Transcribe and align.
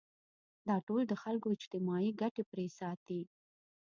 دا 0.67 0.75
ټول 0.87 1.01
د 1.07 1.13
خلکو 1.23 1.47
اجتماعي 1.55 2.09
ګټې 2.21 2.43
پرې 2.51 2.65
ساتي. 2.79 3.21